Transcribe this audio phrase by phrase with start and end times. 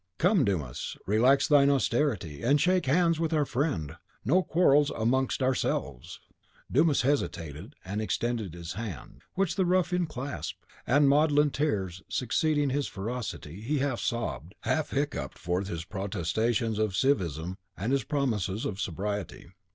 [0.17, 3.97] Come, Dumas relax thine austerity, and shake hands with our friend.
[4.25, 6.19] No quarrels amongst ourselves!"
[6.71, 12.87] Dumas hesitated, and extended his hand, which the ruffian clasped; and, maudlin tears succeeding his
[12.87, 18.81] ferocity, he half sobbed, half hiccoughed forth his protestations of civism and his promises of
[18.81, 19.51] sobriety.